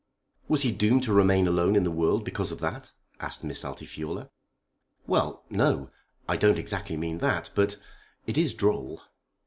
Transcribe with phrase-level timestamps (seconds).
[0.47, 4.31] "Was he doomed to remain alone in the world because of that?" asked Miss Altifiorla.
[5.05, 5.91] "Well, no;
[6.27, 7.51] I don't exactly mean that.
[7.53, 7.77] But
[8.25, 9.03] it is droll."